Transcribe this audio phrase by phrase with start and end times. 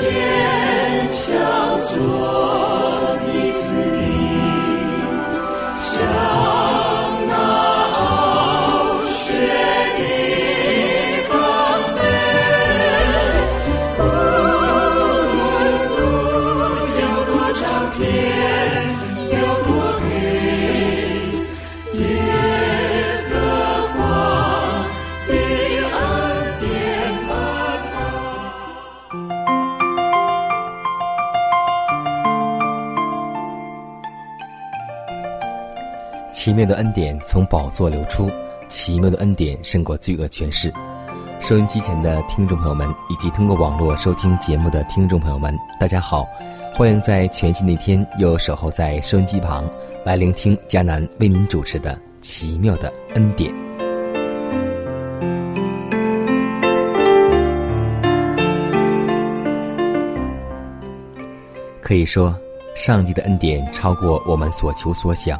[0.00, 2.29] 坚强做。
[36.42, 38.30] 奇妙的恩典从宝座流出，
[38.66, 40.72] 奇妙的恩典胜过罪恶权势。
[41.38, 46.26] 收音机前的听众朋友们，以及通过网络收听节目的听众朋友们，大家好，
[46.74, 49.70] 欢迎在全新的一天又守候在收音机旁，
[50.02, 53.52] 来聆听迦南为您主持的奇妙的恩典。
[61.82, 62.34] 可以说，
[62.74, 65.38] 上帝的恩典超过我们所求所想。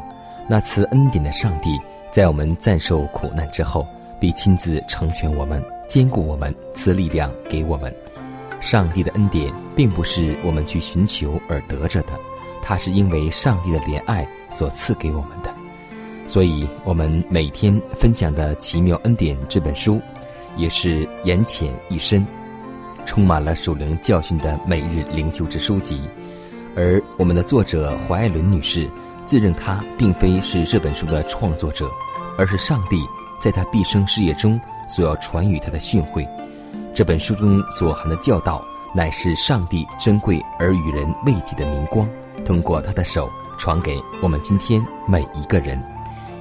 [0.50, 1.78] 那赐恩典的上帝，
[2.10, 3.86] 在我们暂受苦难之后，
[4.18, 7.94] 必亲自成全我们，兼顾我们，赐力量给我们。
[8.58, 12.08] 上帝的恩典并不是我们去寻求而得着的，
[12.60, 15.54] 它是因为上帝的怜爱所赐给我们的。
[16.26, 20.00] 所以，我们每天分享的《奇妙恩典》这本书，
[20.56, 22.26] 也是言浅意深，
[23.06, 26.02] 充满了属灵教训的每日灵修之书籍。
[26.74, 28.90] 而我们的作者怀爱伦女士。
[29.24, 31.88] 自认他并非是这本书的创作者，
[32.36, 32.96] 而是上帝
[33.40, 36.26] 在他毕生事业中所要传与他的训诲。
[36.94, 42.08] 这本书中所含的教导，乃是上帝珍贵而与人慰藉的明光，
[42.44, 45.80] 通过他的手传给我们今天每一个人。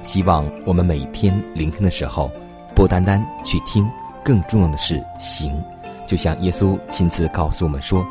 [0.02, 2.30] 希望我们每天聆听的时候，
[2.74, 3.88] 不单单去听，
[4.24, 5.62] 更重要的是行。
[6.06, 8.04] 就像耶稣亲自告诉我们说：“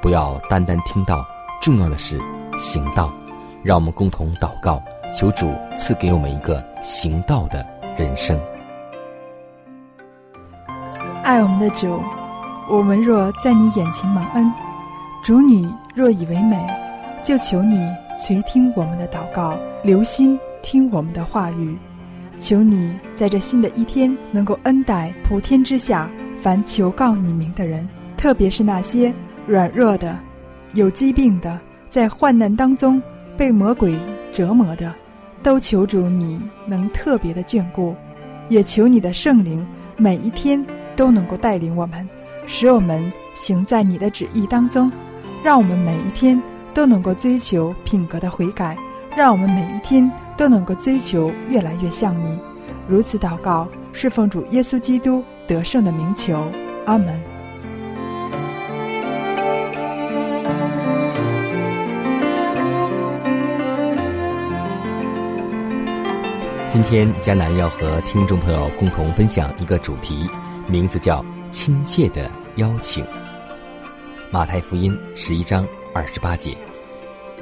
[0.00, 1.26] 不要单单听到，
[1.60, 2.18] 重要的是
[2.58, 3.12] 行道。”
[3.62, 7.64] 让我们共同祷告，求主赐给我们一个行道的
[7.96, 8.38] 人生。
[11.22, 12.00] 爱我们的主，
[12.68, 14.52] 我们若在你眼前蒙恩，
[15.24, 16.58] 主女若以为美，
[17.22, 17.88] 就求你
[18.20, 21.78] 垂听我们的祷告，留心听我们的话语。
[22.40, 29.14] 求你在这新的一天，能够恩待普天之下凡求告你名的人，特别是那些
[29.46, 30.18] 软弱的、
[30.74, 33.00] 有疾病的，在患难当中。
[33.36, 33.94] 被魔鬼
[34.32, 34.92] 折磨的，
[35.42, 37.94] 都求主你能特别的眷顾，
[38.48, 39.66] 也求你的圣灵
[39.96, 42.08] 每一天都能够带领我们，
[42.46, 44.90] 使我们行在你的旨意当中，
[45.42, 46.40] 让我们每一天
[46.74, 48.76] 都能够追求品格的悔改，
[49.16, 52.38] 让我们每一天都能够追求越来越像你。
[52.88, 56.46] 如此祷告，是奉主耶稣基督得胜的名求，
[56.84, 57.31] 阿门。
[66.72, 70.26] 今天，迦南要和听众朋友共同分享一个主题，
[70.66, 71.22] 名字叫
[71.52, 73.04] “亲切的邀请”。
[74.32, 76.56] 马太福音十一章二十八节：“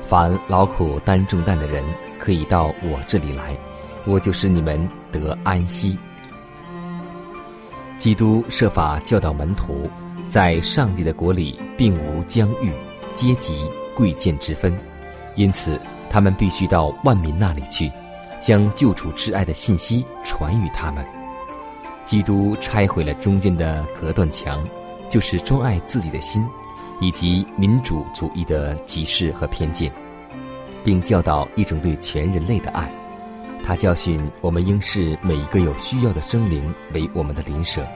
[0.09, 1.85] 凡劳苦担重担的人，
[2.19, 3.57] 可以到我这里来，
[4.05, 5.97] 我就使你们得安息。”
[7.99, 9.89] 基督设法教导门徒，
[10.29, 12.73] 在上帝的国里并无疆域、
[13.15, 14.77] 阶级、贵贱之分，
[15.37, 17.89] 因此他们必须到万民那里去。
[18.41, 21.05] 将救主之爱的信息传与他们。
[22.05, 24.67] 基督拆毁了中间的隔断墙，
[25.09, 26.45] 就是专爱自己的心，
[27.01, 29.93] 以及民主主义的歧视和偏见，
[30.83, 32.91] 并教导一种对全人类的爱。
[33.63, 37.87] 他教训我们应视每一个有需要的生灵为我们的邻舍，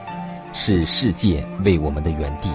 [0.53, 2.49] 视世界为我们的园地。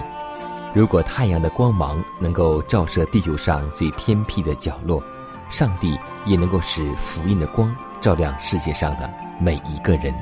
[0.73, 5.03] 如果太阳的光芒能够照射地球上最偏僻的角落。
[5.51, 5.95] 上帝
[6.25, 9.07] 也能够使福音的光照亮世界上的
[9.37, 10.13] 每一个人。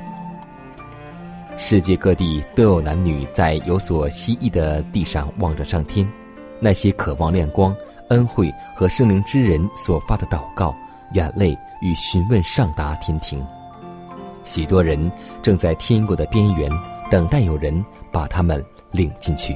[1.56, 6.10] 世界各地都有男女在有所希冀的地上望着上天，
[6.58, 7.74] 那些渴望亮光
[8.08, 10.74] 恩惠和圣灵之人所发的祷告、
[11.12, 13.46] 眼泪与询问上达天庭。
[14.44, 15.10] 许多人
[15.42, 16.70] 正在天国的边缘，
[17.10, 19.54] 等待有人把他们领进去。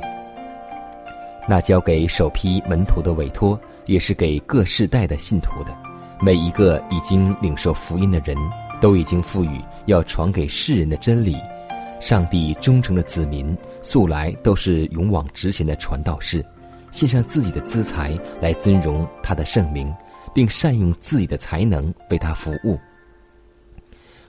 [1.49, 5.77] 那交给首批门徒的委托，也是给各世代的信徒的。
[6.21, 8.37] 每一个已经领受福音的人，
[8.81, 11.37] 都已经赋予要传给世人的真理。
[12.01, 16.45] 上帝忠诚的子民，素来都是勇往直前的传道士，
[16.91, 19.93] 献上自己的资财来尊荣他的圣名，
[20.35, 22.79] 并善用自己的才能为他服务。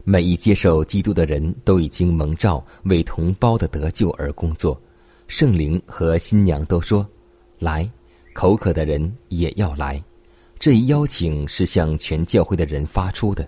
[0.04, 4.80] 每一接受基督的人都已经蒙召为同胞的得救而工作。
[5.28, 7.06] 圣灵和新娘都说
[7.60, 7.90] ：“来，
[8.36, 10.00] 口渴的人也要来。”
[10.60, 13.48] 这一邀请是向全教会的人发出的。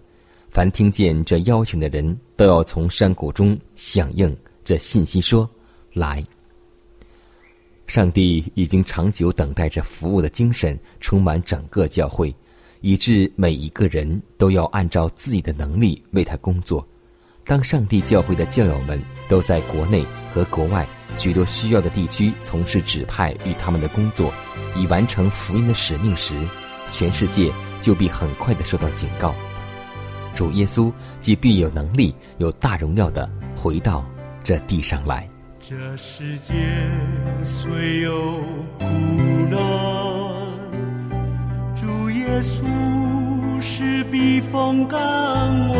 [0.49, 5.47] 凡听见这邀请的人，都要从山谷中响应这信息，说
[5.93, 6.23] ：“来。”
[7.85, 12.33] 上帝已经长久等待着服务的精神充满整个教会，
[12.81, 16.85] 以致每一个人都要按照自己的能力为他工作。
[17.45, 20.03] 当上帝教会的教友们都在国内
[20.37, 24.31] 和国外许多需要的地区从事指派与他们的工作，
[24.75, 26.35] 以完成福音的使命时，
[26.91, 27.51] 全世界
[27.81, 29.33] 就必很快的受到警告。
[30.35, 34.05] 主耶稣即必有能力、有大荣耀的回到
[34.43, 35.27] 这地上来。
[35.59, 36.53] 这世界
[37.43, 38.13] 虽有
[38.77, 38.85] 苦
[39.49, 39.57] 难，
[41.75, 44.99] 主耶稣是避风港
[45.69, 45.77] 湾。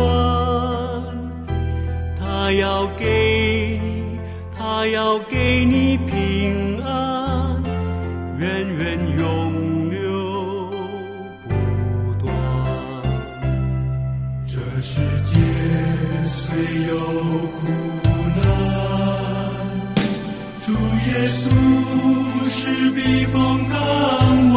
[2.18, 3.78] 他要给，
[4.80, 7.60] 他要给你平安，
[8.38, 10.70] 源源永流
[11.48, 12.32] 不断。
[14.46, 15.34] 这世界
[16.26, 16.96] 虽有
[17.58, 17.66] 苦
[18.36, 18.46] 难，
[20.60, 21.50] 主耶稣
[22.44, 23.76] 是避风港
[24.52, 24.56] 湾。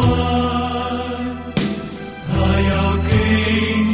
[2.28, 2.30] 他
[2.70, 2.72] 要
[3.10, 3.10] 给
[3.88, 3.90] 你，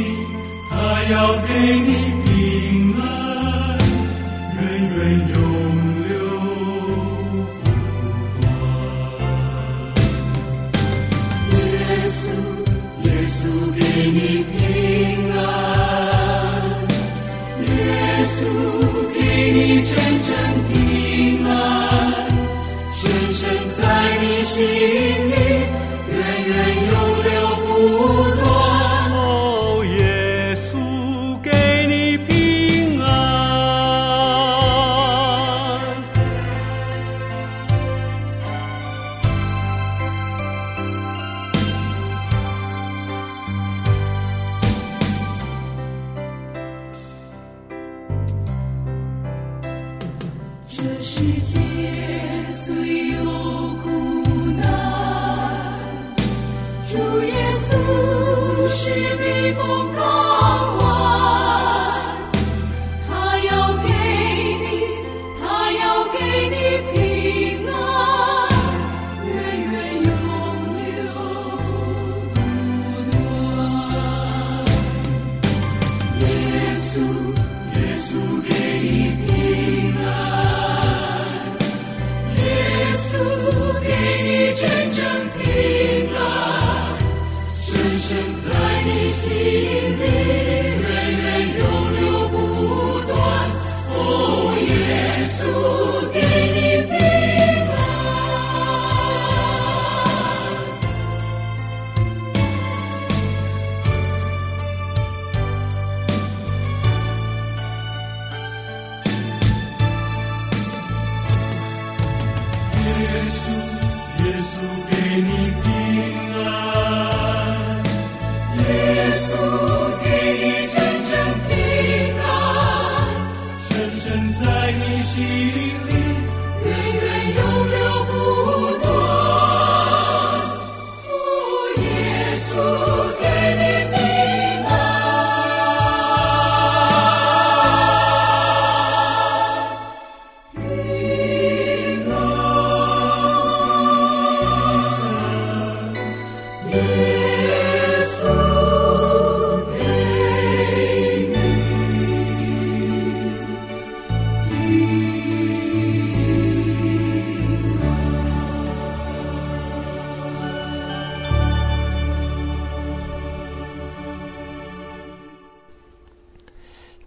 [0.69, 0.71] 他
[1.11, 1.15] 要
[1.47, 1.49] 给
[1.87, 1.89] 你
[51.11, 51.59] 世界
[52.53, 53.23] 虽有
[53.81, 53.89] 苦
[54.55, 54.61] 难，
[56.85, 57.67] 主耶稣
[58.67, 59.88] 是避风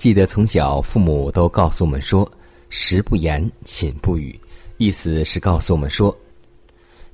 [0.03, 2.29] 记得从小父母都告诉我们说
[2.71, 4.37] ：“食不言，寝不语。”
[4.77, 6.13] 意思是告诉我们说，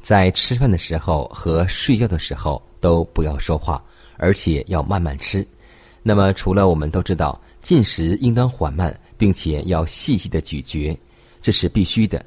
[0.00, 3.85] 在吃饭的时候和睡觉的时候都不要说话，
[4.16, 5.47] 而且要慢慢吃。
[6.02, 10.99] 那么，除了我们都知道进食应当缓慢，并且要细细的咀嚼，
[11.42, 12.25] 这是必须的，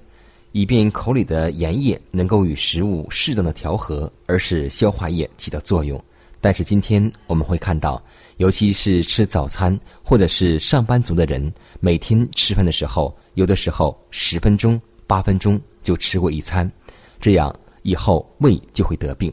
[0.52, 6.00] 以便口里的盐液能够与食物适当的调和，而使消化液起到作用。
[6.40, 8.00] 但是今天我们会看到，
[8.42, 16.70] 尤其是吃早餐或者是上班族的人，每天吃饭的时候，有的时候十分钟、八分钟就吃过一餐，
[17.20, 19.32] 这样以后胃就会得病。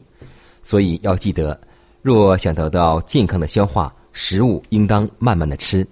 [0.61, 1.59] 所以要记得，
[2.03, 5.85] 若想得到健康的消化，食物应当慢慢的吃。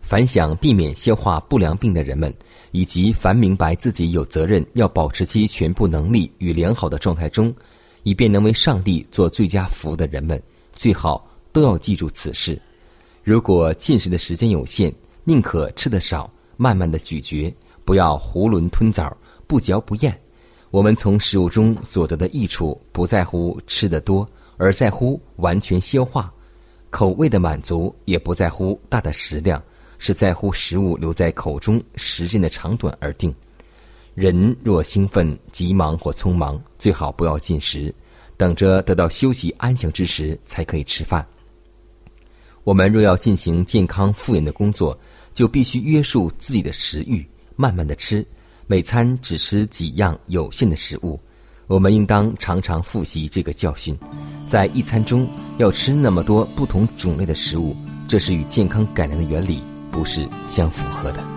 [0.00, 2.34] 凡想避免消化不良病的人们，
[2.72, 7.54] 以及凡明白自己有责任要保持其全部能力与良好的状态中。
[8.02, 12.60] 以便能为上帝做最佳服务的人们，最好都要记住此事。
[13.22, 14.92] 如果进食的时间有限，
[15.24, 17.54] 宁可吃得少，慢慢的咀嚼，
[17.84, 19.16] 不要囫囵吞枣，
[19.46, 20.18] 不嚼不咽。
[20.70, 26.28] 我们从食物中所得的益处，不在乎吃得多，而在乎完全消化；
[26.90, 29.62] 口味的满足，也不在乎大的食量，
[29.98, 33.32] 是在乎食物留在口中时间的长短而定。
[34.14, 37.94] 人若兴奋、急忙或匆忙，最好不要进食，
[38.36, 41.26] 等着得到休息安详之时才可以吃饭。
[42.64, 44.96] 我们若要进行健康复原的工作，
[45.34, 47.26] 就必须约束自己的食欲，
[47.56, 48.24] 慢慢的吃，
[48.66, 51.18] 每餐只吃几样有限的食物。
[51.66, 53.98] 我们应当常常复习这个教训，
[54.46, 55.26] 在一餐中
[55.58, 57.74] 要吃那么多不同种类的食物，
[58.06, 61.31] 这是与健康改良的原理不是相符合的。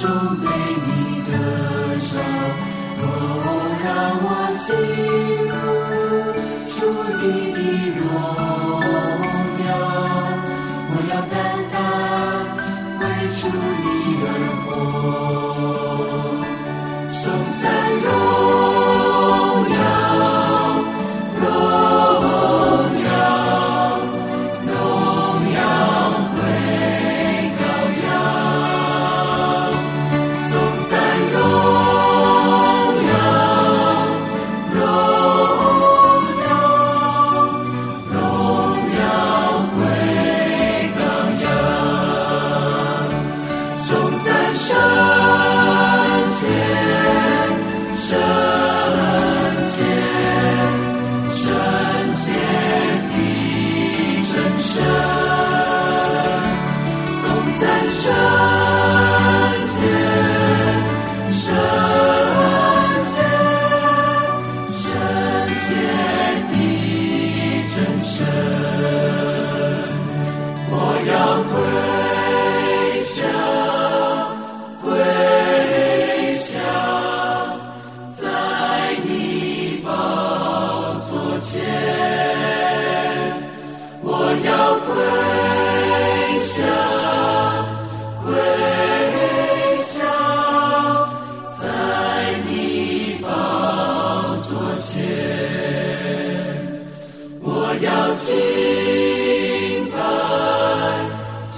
[0.00, 0.37] 荣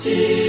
[0.02, 0.39] 敬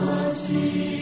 [0.00, 1.01] 宝座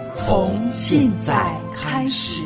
[0.13, 2.41] 从现在开始。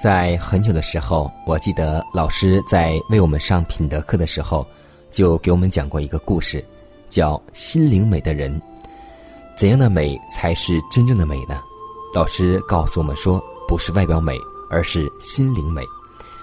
[0.00, 4.64] 在很久的时候，我记得老师在为我们上品德课的时候，
[5.10, 6.64] 就给我们讲过一个故事，
[7.08, 8.60] 叫“心灵美的人”。
[9.56, 11.60] 怎样的美才是真正的美呢？
[12.14, 14.36] 老师告诉我们说，不是外表美，
[14.74, 15.82] 而是心灵美。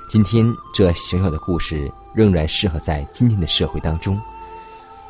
[0.08, 4.18] 今天这小小的故事仍然适合在今天的社会当中。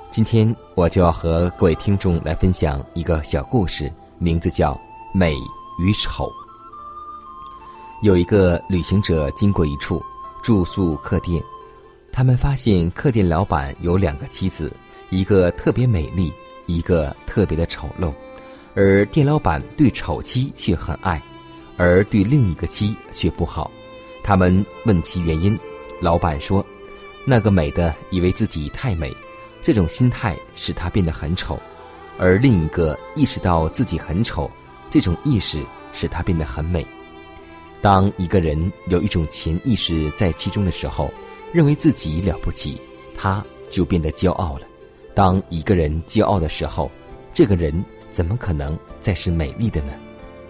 [0.09, 4.73] 今天我就要和各位听众来分享一个小故事，名字叫
[5.13, 5.35] 《美
[5.79, 6.25] 与丑》。
[8.01, 10.01] 有一个旅行者经过一处
[10.41, 11.43] 住宿客店，
[12.11, 14.73] 他们发现客店老板有两个妻子，
[15.11, 16.33] 一个特别美丽，
[16.65, 18.11] 一个特别的丑陋，
[18.73, 21.21] 而店老板对丑妻却很爱，
[21.81, 23.71] 而对另一个妻却不好。
[24.21, 25.57] 他们问其原因，
[25.99, 26.63] 老板说
[27.25, 29.11] ：“那个美的以为自己太美，
[29.63, 31.55] 这种心态使他变得很丑；
[32.19, 34.47] 而另一个意识到自己很丑，
[34.91, 35.59] 这种意识
[35.91, 36.85] 使他变得很美。”
[37.81, 41.11] 当一个人有一种潜意识在其中的时候，
[41.51, 42.79] 认为自己了不起，
[43.17, 44.67] 他就变得骄傲了。
[45.15, 46.91] 当一个人骄傲的时候，
[47.33, 49.93] 这个人怎么可能再是美丽的呢？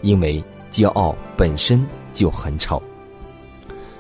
[0.02, 2.82] 因为骄傲本身就很丑。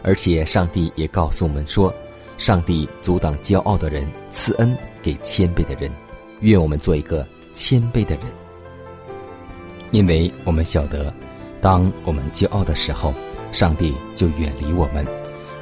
[0.02, 1.94] 而且上帝也告诉我们说，
[2.38, 5.92] 上帝阻挡骄傲的人，赐恩给谦卑的人。
[6.40, 8.26] 愿我们做一个谦卑的人，
[9.92, 11.14] 因为我们晓得。
[11.62, 13.14] 当我们骄傲的时候，
[13.52, 15.06] 上帝就远离我们，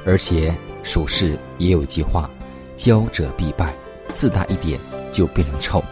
[0.05, 2.31] 而且属世也有一句话
[2.77, 3.73] ：“骄者必败。”
[4.13, 4.79] 自大一点
[5.11, 5.83] 就变成臭。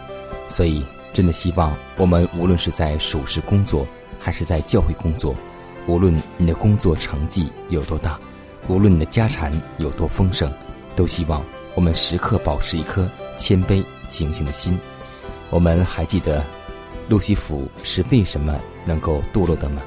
[0.48, 3.86] 所以，真的希望我们无论是在属世工作，
[4.18, 5.34] 还是在教会工作，
[5.86, 8.18] 无论你的工作成绩有多大，
[8.68, 10.52] 无论你的家产有多丰盛，
[10.94, 11.42] 都希望
[11.74, 14.78] 我们时刻保持一颗谦卑警醒的心。
[15.50, 16.44] 我们还记得
[17.08, 19.80] 路西弗是为什么能够堕落的吗？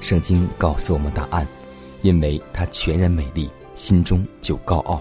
[0.00, 1.46] 圣经告诉我们答案，
[2.02, 5.00] 因为他全然美丽，心中就高傲，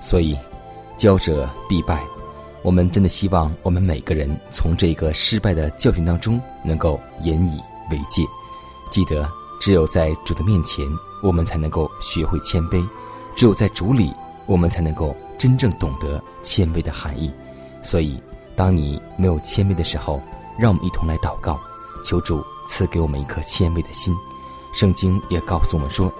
[0.00, 0.36] 所以
[0.98, 2.02] 骄者必败。
[2.62, 8.26] 我们真的希望我们每个人从这个失败的教训当中能够引以为戒，
[8.90, 9.28] 记得，
[9.60, 10.86] 只有在主的面前，
[11.22, 12.86] 我们才能够学会谦卑；
[13.34, 14.12] 只有在主里，
[14.46, 17.30] 我们才能够真正懂得谦卑的含义。
[17.82, 18.20] 所以，
[18.56, 20.20] 当你没有谦卑的时候，
[20.58, 21.58] 让我们一同来祷告，
[22.04, 24.14] 求主赐给我们一颗谦卑的心。
[24.72, 26.12] 圣经也告诉我们说：“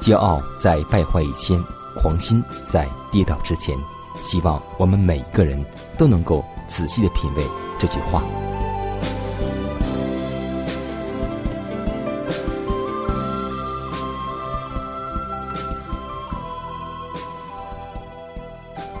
[0.00, 1.62] 骄傲在败坏以前，
[2.00, 3.76] 狂心在跌倒之前。”
[4.22, 5.64] 希望我们每一个人
[5.96, 7.44] 都能够仔细的品味
[7.78, 8.22] 这句话。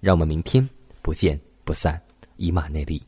[0.00, 0.66] 让我们明天
[1.02, 2.00] 不见不散，
[2.36, 3.02] 以马内利。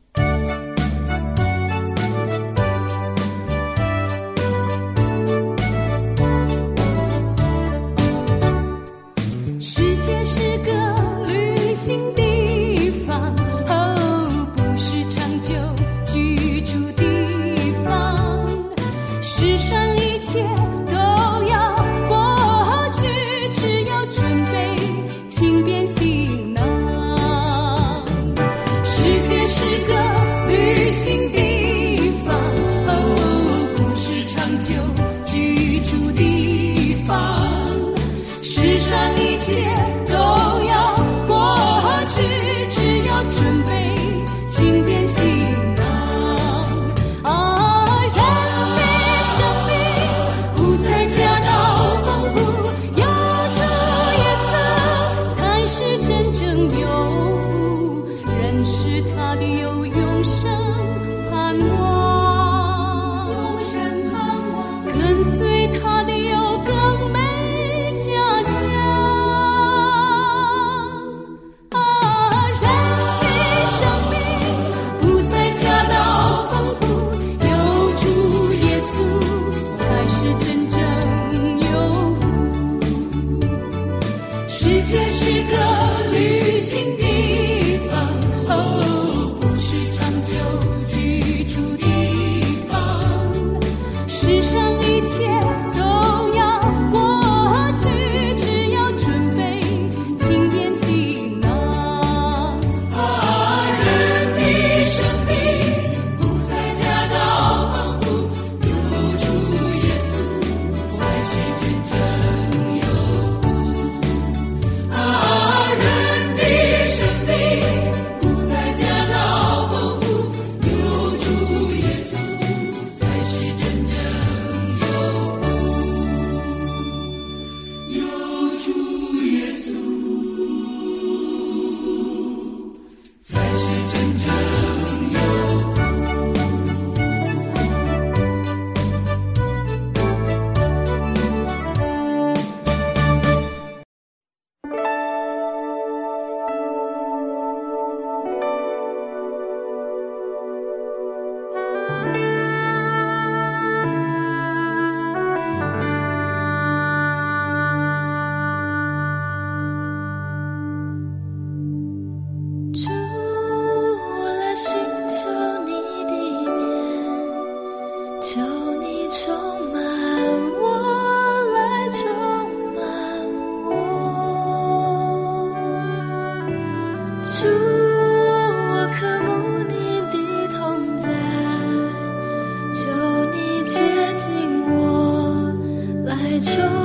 [186.40, 186.80] 就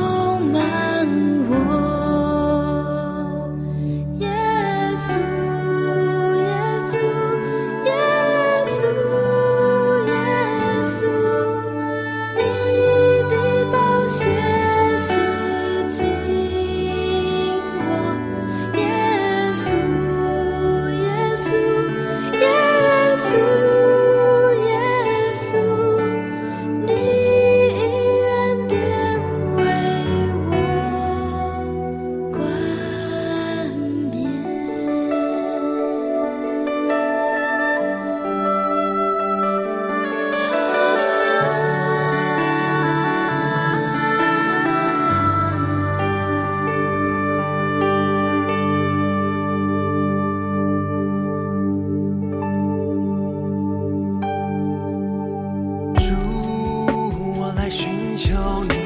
[58.25, 58.84] 求你。